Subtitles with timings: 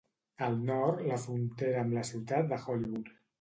[0.45, 3.15] Al nord fa frontera amb la ciutat de Hollywood.